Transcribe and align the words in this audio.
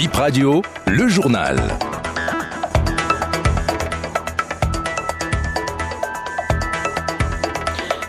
Bip 0.00 0.14
Radio, 0.14 0.62
le 0.86 1.08
journal. 1.08 1.60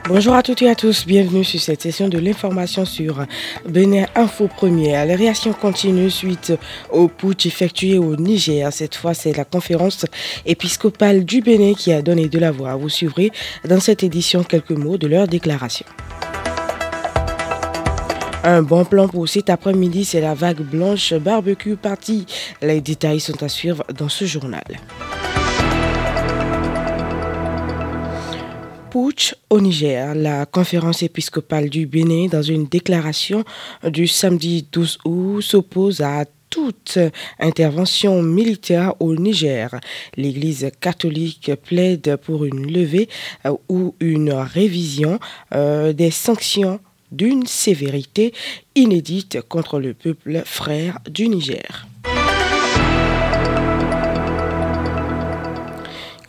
Bonjour 0.07 0.33
à 0.33 0.41
toutes 0.41 0.61
et 0.61 0.69
à 0.69 0.75
tous, 0.75 1.05
bienvenue 1.05 1.43
sur 1.43 1.59
cette 1.59 1.81
session 1.81 2.07
de 2.07 2.17
l'information 2.17 2.85
sur 2.85 3.25
Benin 3.67 4.05
Info 4.15 4.47
Première. 4.47 5.05
Les 5.05 5.15
réactions 5.15 5.51
continuent 5.51 6.07
suite 6.07 6.53
au 6.91 7.09
putsch 7.09 7.45
effectué 7.45 7.97
au 7.97 8.15
Niger. 8.15 8.71
Cette 8.71 8.95
fois, 8.95 9.13
c'est 9.13 9.35
la 9.35 9.43
conférence 9.43 10.05
épiscopale 10.45 11.25
du 11.25 11.41
Bénin 11.41 11.73
qui 11.73 11.91
a 11.91 12.01
donné 12.01 12.29
de 12.29 12.39
la 12.39 12.51
voix. 12.51 12.77
Vous 12.77 12.87
suivrez 12.87 13.31
dans 13.67 13.81
cette 13.81 14.01
édition 14.01 14.45
quelques 14.45 14.71
mots 14.71 14.97
de 14.97 15.07
leur 15.07 15.27
déclaration. 15.27 15.85
Un 18.43 18.63
bon 18.63 18.85
plan 18.85 19.07
pour 19.07 19.29
cet 19.29 19.51
après-midi, 19.51 20.03
c'est 20.03 20.19
la 20.19 20.33
vague 20.33 20.61
blanche 20.61 21.13
barbecue 21.13 21.75
party. 21.75 22.25
Les 22.63 22.81
détails 22.81 23.19
sont 23.19 23.43
à 23.43 23.47
suivre 23.47 23.83
dans 23.95 24.09
ce 24.09 24.25
journal. 24.25 24.63
Putsch 28.89 29.35
au 29.51 29.61
Niger. 29.61 30.15
La 30.15 30.47
conférence 30.47 31.03
épiscopale 31.03 31.69
du 31.69 31.85
Bénin, 31.85 32.27
dans 32.31 32.41
une 32.41 32.65
déclaration 32.65 33.43
du 33.83 34.07
samedi 34.07 34.65
12 34.71 34.97
août, 35.05 35.41
s'oppose 35.41 36.01
à 36.01 36.25
toute 36.49 36.97
intervention 37.39 38.23
militaire 38.23 38.95
au 38.99 39.15
Niger. 39.15 39.69
L'Église 40.17 40.71
catholique 40.79 41.51
plaide 41.63 42.17
pour 42.17 42.43
une 42.45 42.71
levée 42.71 43.07
euh, 43.45 43.55
ou 43.69 43.95
une 43.99 44.33
révision 44.33 45.19
euh, 45.53 45.93
des 45.93 46.11
sanctions 46.11 46.79
d'une 47.11 47.45
sévérité 47.45 48.33
inédite 48.75 49.41
contre 49.47 49.79
le 49.79 49.93
peuple 49.93 50.41
frère 50.45 50.99
du 51.09 51.27
Niger. 51.27 51.87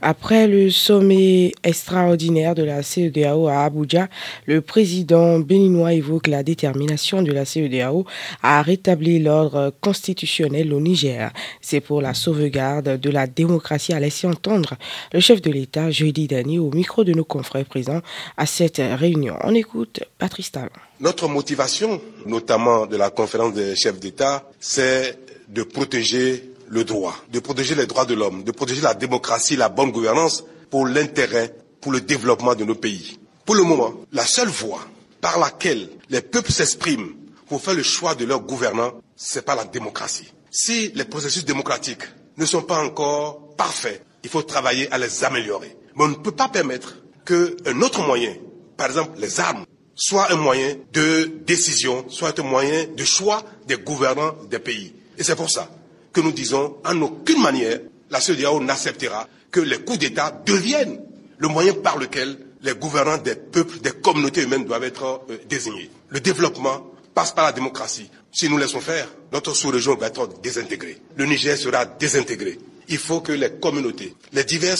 Après 0.04 0.48
le 0.48 0.68
sommet 0.68 1.52
extraordinaire 1.62 2.56
de 2.56 2.64
la 2.64 2.82
CEDAO 2.82 3.46
à 3.46 3.60
Abuja, 3.62 4.08
le 4.46 4.60
président 4.60 5.38
béninois 5.38 5.92
évoque 5.92 6.26
la 6.26 6.42
détermination 6.42 7.22
de 7.22 7.30
la 7.30 7.44
CEDAO 7.44 8.04
à 8.42 8.62
rétablir 8.62 9.22
l'ordre 9.22 9.72
constitutionnel 9.80 10.74
au 10.74 10.80
Niger. 10.80 11.32
C'est 11.60 11.80
pour 11.80 12.02
la 12.02 12.14
sauvegarde 12.14 12.98
de 12.98 13.10
la 13.10 13.28
démocratie, 13.28 13.92
à 13.92 14.00
laisser 14.00 14.26
entendre 14.26 14.74
le 15.12 15.20
chef 15.20 15.40
de 15.40 15.52
l'État 15.52 15.92
jeudi 15.92 16.26
dernier 16.26 16.58
au 16.58 16.72
micro 16.72 17.04
de 17.04 17.12
nos 17.12 17.24
confrères 17.24 17.64
présents 17.64 18.00
à 18.36 18.46
cette 18.46 18.82
réunion. 18.98 19.36
On 19.44 19.54
écoute 19.54 20.00
Patrice 20.18 20.50
Talon. 20.50 20.68
Notre 20.98 21.28
motivation, 21.28 22.00
notamment 22.26 22.86
de 22.86 22.96
la 22.96 23.10
conférence 23.10 23.54
des 23.54 23.76
chefs 23.76 24.00
d'État, 24.00 24.50
c'est 24.58 25.16
de 25.48 25.62
protéger 25.62 26.51
le 26.72 26.84
droit, 26.84 27.14
de 27.30 27.38
protéger 27.38 27.74
les 27.74 27.84
droits 27.84 28.06
de 28.06 28.14
l'homme, 28.14 28.44
de 28.44 28.50
protéger 28.50 28.80
la 28.80 28.94
démocratie, 28.94 29.56
la 29.56 29.68
bonne 29.68 29.92
gouvernance 29.92 30.42
pour 30.70 30.86
l'intérêt, 30.86 31.54
pour 31.82 31.92
le 31.92 32.00
développement 32.00 32.54
de 32.54 32.64
nos 32.64 32.74
pays. 32.74 33.18
Pour 33.44 33.56
le 33.56 33.62
moment, 33.62 33.92
la 34.10 34.24
seule 34.24 34.48
voie 34.48 34.80
par 35.20 35.38
laquelle 35.38 35.90
les 36.08 36.22
peuples 36.22 36.50
s'expriment 36.50 37.12
pour 37.46 37.60
faire 37.60 37.74
le 37.74 37.82
choix 37.82 38.14
de 38.14 38.24
leur 38.24 38.40
gouvernant, 38.40 38.92
c'est 39.14 39.44
pas 39.44 39.54
la 39.54 39.66
démocratie. 39.66 40.32
Si 40.50 40.90
les 40.94 41.04
processus 41.04 41.44
démocratiques 41.44 42.04
ne 42.38 42.46
sont 42.46 42.62
pas 42.62 42.82
encore 42.82 43.54
parfaits, 43.54 44.02
il 44.24 44.30
faut 44.30 44.42
travailler 44.42 44.90
à 44.92 44.96
les 44.96 45.24
améliorer. 45.24 45.76
Mais 45.96 46.04
on 46.04 46.08
ne 46.08 46.14
peut 46.14 46.32
pas 46.32 46.48
permettre 46.48 46.96
qu'un 47.26 47.82
autre 47.82 48.00
moyen, 48.00 48.34
par 48.78 48.86
exemple 48.86 49.20
les 49.20 49.40
armes, 49.40 49.66
soit 49.94 50.32
un 50.32 50.36
moyen 50.36 50.74
de 50.94 51.30
décision, 51.44 52.06
soit 52.08 52.40
un 52.40 52.44
moyen 52.44 52.86
de 52.96 53.04
choix 53.04 53.42
des 53.66 53.76
gouvernants 53.76 54.32
des 54.48 54.58
pays. 54.58 54.94
Et 55.18 55.22
c'est 55.22 55.36
pour 55.36 55.50
ça 55.50 55.68
que 56.12 56.20
nous 56.20 56.32
disons 56.32 56.76
en 56.84 57.00
aucune 57.02 57.40
manière 57.42 57.80
la 58.10 58.20
CEDEAO 58.20 58.60
n'acceptera 58.62 59.26
que 59.50 59.60
les 59.60 59.78
coups 59.80 59.98
d'État 59.98 60.42
deviennent 60.44 61.00
le 61.38 61.48
moyen 61.48 61.74
par 61.74 61.98
lequel 61.98 62.38
les 62.62 62.74
gouvernants 62.74 63.18
des 63.18 63.34
peuples, 63.34 63.78
des 63.80 63.90
communautés 63.90 64.42
humaines 64.42 64.64
doivent 64.64 64.84
être 64.84 65.22
euh, 65.30 65.38
désignés. 65.48 65.90
Le 66.10 66.20
développement 66.20 66.86
passe 67.14 67.32
par 67.32 67.44
la 67.46 67.52
démocratie. 67.52 68.08
Si 68.30 68.48
nous 68.48 68.56
laissons 68.58 68.80
faire, 68.80 69.08
notre 69.32 69.52
sous-région 69.54 69.96
va 69.96 70.06
être 70.06 70.28
désintégrée. 70.42 70.98
Le 71.16 71.26
Niger 71.26 71.56
sera 71.56 71.84
désintégré. 71.84 72.58
Il 72.88 72.98
faut 72.98 73.20
que 73.20 73.32
les 73.32 73.50
communautés, 73.52 74.14
les 74.32 74.44
divers 74.44 74.76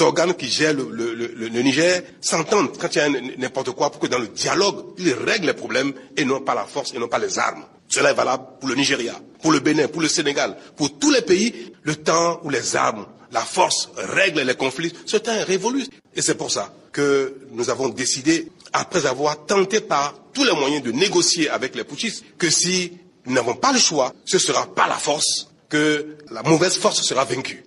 organes 0.00 0.34
qui 0.34 0.48
gèrent 0.48 0.74
le, 0.74 1.48
Niger 1.48 2.02
s'entendent 2.20 2.76
quand 2.78 2.94
il 2.94 2.98
y 2.98 3.00
a 3.00 3.08
n'importe 3.38 3.70
quoi 3.72 3.90
pour 3.90 4.00
que 4.00 4.06
dans 4.06 4.18
le 4.18 4.28
dialogue, 4.28 4.84
ils 4.98 5.12
règlent 5.12 5.46
les 5.46 5.52
problèmes 5.54 5.92
et 6.16 6.24
non 6.24 6.40
pas 6.40 6.54
la 6.54 6.64
force 6.64 6.92
et 6.94 6.98
non 6.98 7.08
pas 7.08 7.18
les 7.18 7.38
armes. 7.38 7.64
Cela 7.88 8.10
est 8.10 8.14
valable 8.14 8.44
pour 8.60 8.68
le 8.68 8.74
Nigeria, 8.74 9.14
pour 9.42 9.52
le 9.52 9.60
Bénin, 9.60 9.88
pour 9.88 10.02
le 10.02 10.08
Sénégal, 10.08 10.56
pour 10.76 10.98
tous 10.98 11.10
les 11.10 11.22
pays. 11.22 11.72
Le 11.82 11.96
temps 11.96 12.40
où 12.44 12.50
les 12.50 12.76
armes, 12.76 13.06
la 13.32 13.40
force 13.40 13.88
règlent 13.96 14.42
les 14.42 14.54
conflits, 14.54 14.92
ce 15.06 15.16
temps 15.16 15.32
est 15.34 15.42
révolu. 15.42 15.84
Et 16.14 16.22
c'est 16.22 16.34
pour 16.34 16.50
ça 16.50 16.72
que 16.92 17.34
nous 17.52 17.70
avons 17.70 17.88
décidé, 17.88 18.50
après 18.72 19.06
avoir 19.06 19.46
tenté 19.46 19.80
par 19.80 20.14
tous 20.32 20.44
les 20.44 20.52
moyens 20.52 20.82
de 20.82 20.92
négocier 20.92 21.48
avec 21.48 21.74
les 21.74 21.84
putschistes, 21.84 22.24
que 22.38 22.50
si 22.50 22.92
nous 23.26 23.34
n'avons 23.34 23.54
pas 23.54 23.72
le 23.72 23.78
choix, 23.78 24.12
ce 24.24 24.38
sera 24.38 24.66
par 24.74 24.88
la 24.88 24.96
force 24.96 25.48
que 25.68 26.16
la 26.30 26.42
mauvaise 26.42 26.76
force 26.76 27.02
sera 27.02 27.24
vaincue. 27.24 27.64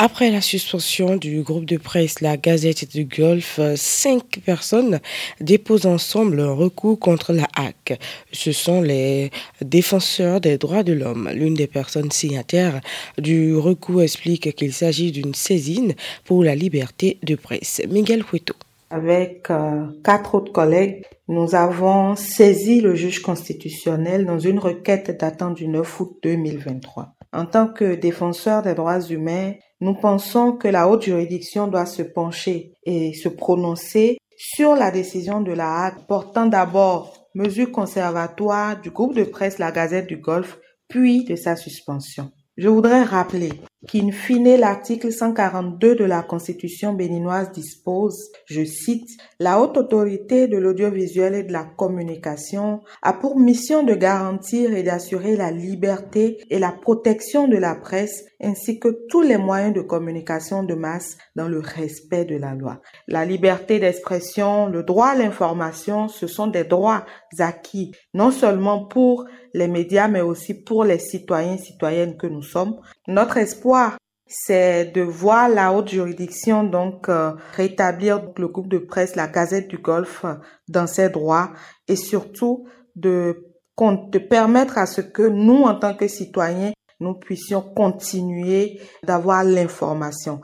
Après 0.00 0.30
la 0.30 0.40
suspension 0.40 1.16
du 1.16 1.42
groupe 1.42 1.64
de 1.64 1.76
presse 1.76 2.20
La 2.20 2.36
Gazette 2.36 2.88
du 2.88 3.04
Golfe, 3.04 3.58
cinq 3.74 4.38
personnes 4.46 5.00
déposent 5.40 5.86
ensemble 5.86 6.38
un 6.38 6.52
recours 6.52 7.00
contre 7.00 7.32
la 7.32 7.48
HAC. 7.56 7.98
Ce 8.30 8.52
sont 8.52 8.80
les 8.80 9.32
défenseurs 9.60 10.40
des 10.40 10.56
droits 10.56 10.84
de 10.84 10.92
l'homme. 10.92 11.28
L'une 11.34 11.54
des 11.54 11.66
personnes 11.66 12.12
signataires 12.12 12.80
du 13.18 13.56
recours 13.56 14.02
explique 14.02 14.54
qu'il 14.54 14.72
s'agit 14.72 15.10
d'une 15.10 15.34
saisine 15.34 15.94
pour 16.24 16.44
la 16.44 16.54
liberté 16.54 17.18
de 17.24 17.34
presse. 17.34 17.82
Miguel 17.88 18.22
Hueto. 18.32 18.54
Avec 18.90 19.50
euh, 19.50 19.86
quatre 20.02 20.34
autres 20.34 20.52
collègues, 20.52 21.04
nous 21.28 21.54
avons 21.54 22.16
saisi 22.16 22.80
le 22.80 22.94
juge 22.94 23.20
constitutionnel 23.20 24.24
dans 24.24 24.38
une 24.38 24.58
requête 24.58 25.18
datant 25.20 25.50
du 25.50 25.68
9 25.68 26.00
août 26.00 26.18
2023. 26.22 27.14
En 27.32 27.44
tant 27.44 27.68
que 27.68 27.94
défenseur 27.94 28.62
des 28.62 28.74
droits 28.74 29.00
humains, 29.00 29.52
nous 29.80 29.94
pensons 29.94 30.52
que 30.52 30.68
la 30.68 30.88
haute 30.88 31.04
juridiction 31.04 31.68
doit 31.68 31.86
se 31.86 32.02
pencher 32.02 32.72
et 32.84 33.12
se 33.12 33.28
prononcer 33.28 34.18
sur 34.36 34.74
la 34.74 34.90
décision 34.90 35.42
de 35.42 35.52
la 35.52 35.84
Hague 35.84 36.06
portant 36.08 36.46
d'abord 36.46 37.28
mesure 37.34 37.70
conservatoire 37.70 38.80
du 38.80 38.90
groupe 38.90 39.14
de 39.14 39.24
presse 39.24 39.58
La 39.58 39.70
Gazette 39.70 40.06
du 40.06 40.16
Golfe, 40.16 40.58
puis 40.88 41.24
de 41.24 41.36
sa 41.36 41.54
suspension. 41.56 42.32
Je 42.56 42.68
voudrais 42.68 43.02
rappeler 43.02 43.52
qu'in 43.86 44.10
fine 44.10 44.56
l'article 44.56 45.12
142 45.12 45.94
de 45.94 46.04
la 46.04 46.22
Constitution 46.22 46.94
béninoise 46.94 47.52
dispose, 47.52 48.30
je 48.46 48.64
cite, 48.64 49.08
La 49.38 49.60
haute 49.60 49.76
autorité 49.76 50.48
de 50.48 50.56
l'audiovisuel 50.58 51.34
et 51.34 51.44
de 51.44 51.52
la 51.52 51.64
communication 51.64 52.80
a 53.02 53.12
pour 53.12 53.38
mission 53.38 53.84
de 53.84 53.94
garantir 53.94 54.74
et 54.74 54.82
d'assurer 54.82 55.36
la 55.36 55.52
liberté 55.52 56.38
et 56.50 56.58
la 56.58 56.72
protection 56.72 57.46
de 57.46 57.56
la 57.56 57.76
presse 57.76 58.24
ainsi 58.42 58.78
que 58.78 59.06
tous 59.08 59.22
les 59.22 59.36
moyens 59.36 59.74
de 59.74 59.80
communication 59.80 60.62
de 60.62 60.74
masse 60.74 61.16
dans 61.36 61.48
le 61.48 61.58
respect 61.58 62.24
de 62.24 62.36
la 62.36 62.54
loi. 62.54 62.80
La 63.06 63.24
liberté 63.24 63.78
d'expression, 63.78 64.66
le 64.66 64.82
droit 64.82 65.08
à 65.08 65.14
l'information, 65.16 66.08
ce 66.08 66.26
sont 66.26 66.46
des 66.46 66.64
droits 66.64 67.04
acquis 67.38 67.92
non 68.14 68.30
seulement 68.30 68.84
pour 68.84 69.26
les 69.54 69.68
médias 69.68 70.08
mais 70.08 70.20
aussi 70.20 70.54
pour 70.54 70.84
les 70.84 70.98
citoyens 70.98 71.54
et 71.54 71.58
citoyennes 71.58 72.16
que 72.16 72.26
nous 72.26 72.42
sommes. 72.42 72.80
Notre 73.06 73.38
espoir 73.38 73.96
c'est 74.28 74.92
de 74.92 75.00
voir 75.00 75.48
la 75.48 75.72
haute 75.72 75.88
juridiction 75.88 76.62
donc 76.62 77.08
euh, 77.08 77.32
rétablir 77.56 78.22
le 78.36 78.48
groupe 78.48 78.68
de 78.68 78.78
presse, 78.78 79.16
la 79.16 79.26
Gazette 79.26 79.68
du 79.68 79.78
Golfe 79.78 80.26
dans 80.68 80.86
ses 80.86 81.08
droits 81.08 81.52
et 81.88 81.96
surtout 81.96 82.66
de, 82.94 83.46
de 83.80 84.18
permettre 84.18 84.76
à 84.76 84.86
ce 84.86 85.00
que 85.00 85.22
nous, 85.22 85.62
en 85.62 85.74
tant 85.74 85.94
que 85.94 86.08
citoyens, 86.08 86.72
nous 87.00 87.14
puissions 87.14 87.62
continuer 87.62 88.80
d'avoir 89.02 89.44
l'information. 89.44 90.40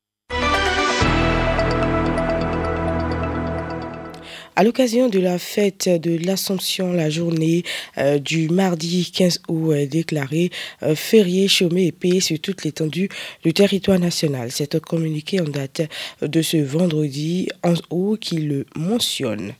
À 4.56 4.62
l'occasion 4.62 5.08
de 5.08 5.18
la 5.18 5.40
fête 5.40 5.88
de 5.88 6.16
l'Assomption, 6.16 6.92
la 6.92 7.10
journée 7.10 7.64
euh, 7.98 8.20
du 8.20 8.48
mardi 8.48 9.10
15 9.10 9.42
août 9.48 9.72
est 9.72 9.88
déclarée 9.88 10.50
euh, 10.84 10.94
férié, 10.94 11.48
chômé 11.48 11.86
et 11.86 11.92
payé 11.92 12.20
sur 12.20 12.38
toute 12.38 12.62
l'étendue 12.62 13.08
du 13.42 13.52
territoire 13.52 13.98
national. 13.98 14.52
C'est 14.52 14.76
un 14.76 14.78
communiqué 14.78 15.40
en 15.40 15.44
date 15.44 15.82
de 16.22 16.40
ce 16.40 16.58
vendredi 16.58 17.48
11 17.64 17.82
août 17.90 18.20
qui 18.20 18.36
le 18.36 18.64
mentionne. 18.76 19.54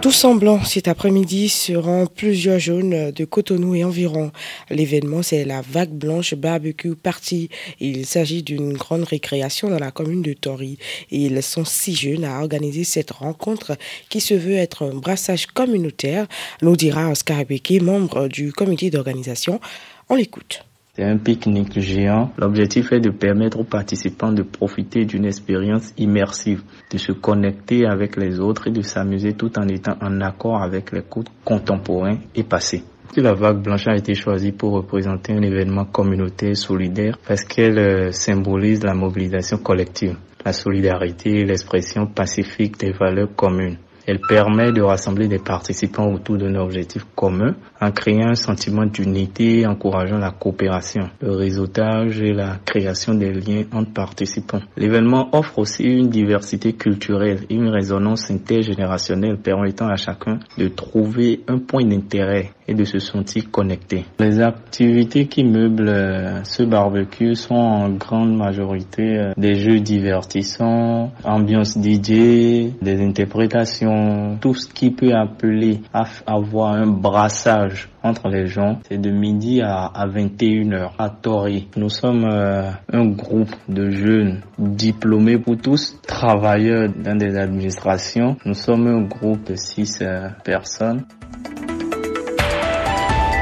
Tout 0.00 0.12
semblant 0.12 0.64
cet 0.64 0.86
après-midi 0.86 1.48
seront 1.48 2.06
plusieurs 2.06 2.60
jaunes 2.60 3.10
de 3.10 3.24
Cotonou 3.24 3.74
et 3.74 3.82
environ. 3.82 4.30
L'événement, 4.70 5.24
c'est 5.24 5.44
la 5.44 5.60
Vague 5.60 5.90
Blanche 5.90 6.34
Barbecue 6.34 6.94
Party. 6.94 7.48
Il 7.80 8.06
s'agit 8.06 8.44
d'une 8.44 8.74
grande 8.74 9.02
récréation 9.02 9.68
dans 9.68 9.80
la 9.80 9.90
commune 9.90 10.22
de 10.22 10.34
Tori. 10.34 10.78
Ils 11.10 11.42
sont 11.42 11.64
six 11.64 11.96
jeunes 11.96 12.24
à 12.24 12.38
organiser 12.38 12.84
cette 12.84 13.10
rencontre 13.10 13.76
qui 14.08 14.20
se 14.20 14.34
veut 14.34 14.54
être 14.54 14.84
un 14.84 14.94
brassage 14.94 15.46
communautaire, 15.46 16.28
nous 16.62 16.76
dira 16.76 17.10
Oscar 17.10 17.44
Beke, 17.44 17.82
membre 17.82 18.28
du 18.28 18.52
comité 18.52 18.90
d'organisation. 18.90 19.60
On 20.08 20.14
l'écoute. 20.14 20.67
C'est 20.98 21.04
un 21.04 21.16
pique-nique 21.16 21.78
géant. 21.78 22.32
L'objectif 22.38 22.90
est 22.90 22.98
de 22.98 23.10
permettre 23.10 23.60
aux 23.60 23.64
participants 23.64 24.32
de 24.32 24.42
profiter 24.42 25.04
d'une 25.04 25.26
expérience 25.26 25.94
immersive, 25.96 26.64
de 26.90 26.98
se 26.98 27.12
connecter 27.12 27.86
avec 27.86 28.16
les 28.16 28.40
autres 28.40 28.66
et 28.66 28.72
de 28.72 28.82
s'amuser 28.82 29.34
tout 29.34 29.56
en 29.60 29.68
étant 29.68 29.94
en 30.02 30.20
accord 30.20 30.60
avec 30.60 30.90
les 30.90 31.02
codes 31.02 31.28
contemporains 31.44 32.18
et 32.34 32.42
passés. 32.42 32.82
La 33.16 33.32
vague 33.32 33.62
blanche 33.62 33.86
a 33.86 33.94
été 33.94 34.16
choisie 34.16 34.50
pour 34.50 34.72
représenter 34.72 35.34
un 35.34 35.42
événement 35.42 35.84
communautaire 35.84 36.56
solidaire 36.56 37.16
parce 37.28 37.44
qu'elle 37.44 37.78
euh, 37.78 38.10
symbolise 38.10 38.82
la 38.82 38.94
mobilisation 38.94 39.58
collective, 39.58 40.16
la 40.44 40.52
solidarité 40.52 41.30
et 41.30 41.44
l'expression 41.44 42.08
pacifique 42.08 42.76
des 42.76 42.90
valeurs 42.90 43.36
communes. 43.36 43.78
Elle 44.08 44.20
permet 44.20 44.72
de 44.72 44.80
rassembler 44.80 45.28
des 45.28 45.38
participants 45.38 46.10
autour 46.10 46.38
d'un 46.38 46.54
objectif 46.54 47.04
commun 47.14 47.54
en 47.78 47.90
créant 47.90 48.30
un 48.30 48.34
sentiment 48.34 48.86
d'unité 48.86 49.60
et 49.60 49.66
encourageant 49.66 50.16
la 50.16 50.30
coopération, 50.30 51.10
le 51.20 51.32
réseautage 51.32 52.18
et 52.22 52.32
la 52.32 52.56
création 52.64 53.12
des 53.12 53.34
liens 53.34 53.64
entre 53.70 53.92
participants. 53.92 54.62
L'événement 54.78 55.28
offre 55.32 55.58
aussi 55.58 55.82
une 55.82 56.08
diversité 56.08 56.72
culturelle 56.72 57.40
et 57.50 57.54
une 57.54 57.68
résonance 57.68 58.30
intergénérationnelle 58.30 59.36
permettant 59.36 59.88
à 59.88 59.96
chacun 59.96 60.38
de 60.56 60.68
trouver 60.68 61.42
un 61.46 61.58
point 61.58 61.84
d'intérêt 61.84 62.52
et 62.68 62.74
de 62.74 62.84
se 62.84 62.98
sentir 62.98 63.50
connecté. 63.50 64.04
Les 64.20 64.40
activités 64.40 65.26
qui 65.26 65.42
meublent 65.42 65.88
euh, 65.88 66.44
ce 66.44 66.62
barbecue 66.62 67.34
sont 67.34 67.54
en 67.54 67.88
grande 67.90 68.36
majorité 68.36 69.18
euh, 69.18 69.32
des 69.38 69.54
jeux 69.54 69.80
divertissants, 69.80 71.10
ambiance 71.24 71.78
DJ, 71.78 72.74
des 72.82 73.00
interprétations, 73.02 74.36
tout 74.40 74.54
ce 74.54 74.68
qui 74.68 74.90
peut 74.90 75.14
appeler 75.14 75.80
à 75.94 76.04
avoir 76.26 76.74
un 76.74 76.86
brassage 76.86 77.88
entre 78.02 78.28
les 78.28 78.46
gens. 78.46 78.78
C'est 78.88 79.00
de 79.00 79.10
midi 79.10 79.60
à, 79.62 79.90
21h 80.06 80.90
à 80.98 81.08
Tori. 81.08 81.68
Nous 81.76 81.88
sommes 81.88 82.24
euh, 82.30 82.70
un 82.92 83.06
groupe 83.06 83.54
de 83.68 83.90
jeunes 83.90 84.42
diplômés 84.58 85.38
pour 85.38 85.56
tous, 85.56 85.98
travailleurs 86.06 86.88
dans 86.90 87.16
des 87.16 87.36
administrations. 87.38 88.36
Nous 88.44 88.54
sommes 88.54 88.86
un 88.86 89.02
groupe 89.02 89.44
de 89.48 89.54
six 89.56 90.02
personnes. 90.44 91.04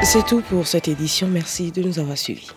C'est 0.09 0.25
tout 0.25 0.41
pour 0.41 0.69
cette 0.69 0.87
édition. 0.87 1.27
Merci 1.27 1.73
de 1.73 1.83
nous 1.83 1.99
avoir 1.99 2.17
suivis. 2.17 2.53